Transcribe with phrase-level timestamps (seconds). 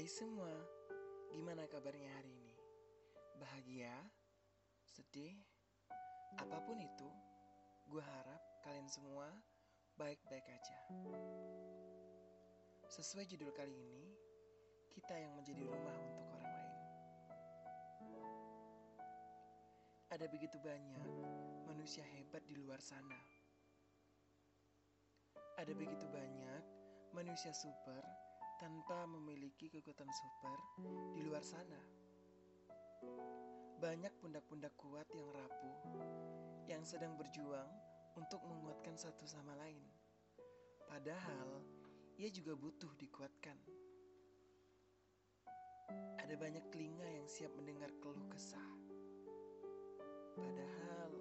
[0.00, 0.48] Hai semua,
[1.28, 2.56] gimana kabarnya hari ini?
[3.36, 3.92] Bahagia?
[4.88, 5.36] Sedih?
[6.40, 7.04] Apa pun itu,
[7.84, 9.28] gue harap kalian semua
[10.00, 10.78] baik-baik aja.
[12.88, 14.08] Sesuai judul kali ini,
[14.96, 16.80] kita yang menjadi rumah untuk orang lain.
[20.16, 21.12] Ada begitu banyak
[21.68, 23.20] manusia hebat di luar sana.
[25.60, 26.64] Ada begitu banyak
[27.12, 28.29] manusia super
[28.60, 30.58] tanpa memiliki kekuatan super
[31.16, 31.80] di luar sana.
[33.80, 35.80] Banyak pundak-pundak kuat yang rapuh,
[36.68, 37.72] yang sedang berjuang
[38.20, 39.80] untuk menguatkan satu sama lain.
[40.84, 41.64] Padahal,
[42.20, 43.56] ia juga butuh dikuatkan.
[46.20, 48.70] Ada banyak telinga yang siap mendengar keluh kesah.
[50.36, 51.16] Padahal,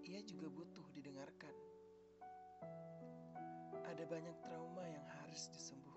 [0.00, 1.52] ia juga butuh didengarkan.
[3.84, 5.91] Ada banyak trauma yang harus disembuhkan.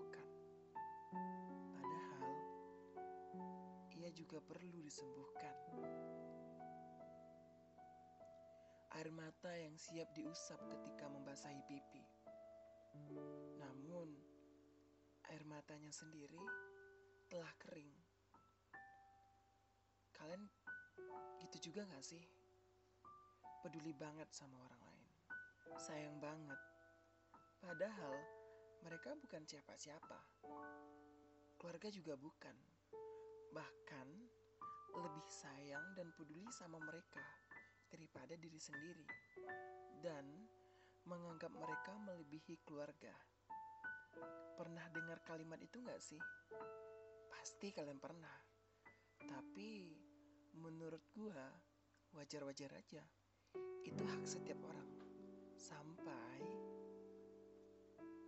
[4.12, 5.56] Juga perlu disembuhkan.
[8.96, 12.04] Air mata yang siap diusap ketika membasahi pipi.
[13.60, 14.08] Namun,
[15.28, 16.40] air matanya sendiri
[17.28, 17.92] telah kering.
[20.16, 20.48] Kalian
[21.44, 22.22] gitu juga gak sih?
[23.60, 25.08] Peduli banget sama orang lain.
[25.76, 26.60] Sayang banget.
[27.60, 28.16] Padahal
[28.86, 30.18] mereka bukan siapa-siapa.
[31.58, 32.56] Keluarga juga bukan.
[33.56, 34.08] Bahkan
[35.00, 37.24] lebih sayang dan peduli sama mereka
[37.88, 39.08] daripada diri sendiri.
[40.04, 40.44] Dan
[41.08, 43.16] menganggap mereka melebihi keluarga.
[44.60, 46.20] Pernah dengar kalimat itu gak sih?
[47.32, 48.36] Pasti kalian pernah.
[49.24, 49.96] Tapi
[50.60, 51.48] menurut gua
[52.12, 53.00] wajar-wajar aja.
[53.84, 54.90] Itu hak setiap orang.
[55.56, 56.40] Sampai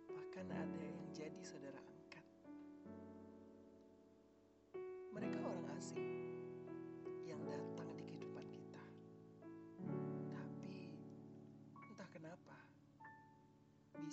[0.09, 1.88] bahkan ada yang jadi saudara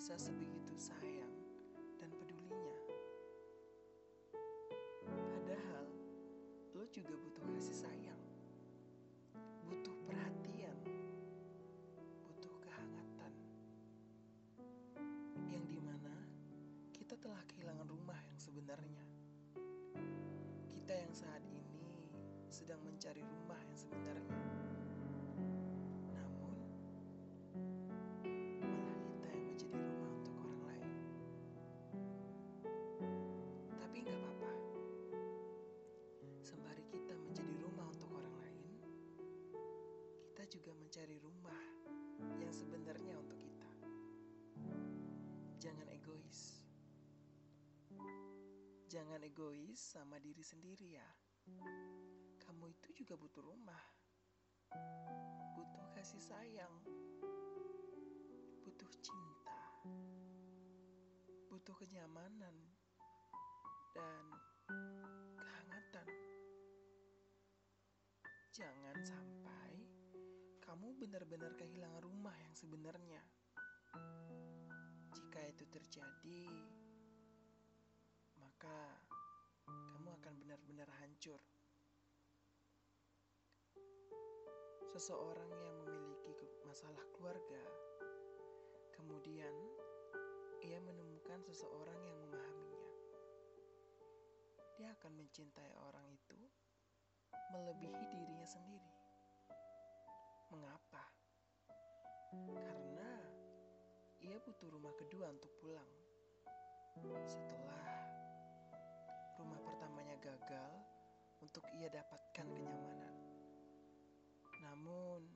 [0.06, 1.34] bisa sebegitu sayang
[1.99, 2.78] dan pedulinya.
[5.03, 5.83] Padahal
[6.78, 8.22] lo juga butuh kasih sayang,
[9.66, 10.78] butuh perhatian,
[12.22, 13.34] butuh kehangatan.
[15.50, 16.15] Yang di mana
[16.95, 19.03] kita telah kehilangan rumah yang sebenarnya.
[20.71, 22.06] Kita yang saat ini
[22.47, 24.66] sedang mencari rumah yang sebenarnya.
[41.06, 41.62] Mencari rumah
[42.43, 43.71] yang sebenarnya untuk kita.
[45.62, 46.67] Jangan egois.
[48.91, 51.06] Jangan egois sama diri sendiri ya.
[52.43, 53.78] Kamu itu juga butuh rumah.
[55.55, 56.75] Butuh kasih sayang.
[58.66, 59.62] Butuh cinta.
[61.47, 62.66] Butuh kenyamanan
[63.95, 64.25] dan
[65.39, 66.09] kehangatan.
[68.50, 69.66] Jangan sampai
[70.76, 73.16] kamu benar-benar kehilangan rumah yang sebenarnya.
[75.09, 76.44] Jika itu terjadi,
[78.37, 79.00] maka
[79.65, 81.41] kamu akan benar-benar hancur.
[84.92, 87.65] Seseorang yang memiliki masalah keluarga,
[89.00, 89.56] kemudian
[90.60, 92.84] ia menemukan seseorang yang memahaminya.
[94.76, 96.36] Dia akan mencintai orang itu
[97.48, 98.96] melebihi dirinya sendiri.
[100.56, 101.05] Mengapa?
[102.33, 103.12] Karena
[104.25, 105.93] ia butuh rumah kedua untuk pulang.
[107.28, 107.84] Setelah
[109.37, 110.72] rumah pertamanya gagal
[111.45, 113.15] untuk ia dapatkan kenyamanan.
[114.65, 115.28] Namun,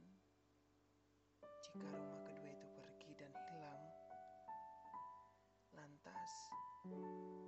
[1.68, 3.82] jika rumah kedua itu pergi dan hilang,
[5.76, 6.32] lantas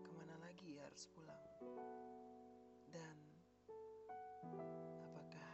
[0.05, 1.41] ke mana lagi ia harus pulang?
[2.93, 3.17] Dan
[5.09, 5.53] apakah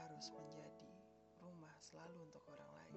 [0.00, 0.69] harus menjadi
[1.90, 2.94] selalu untuk orang lain.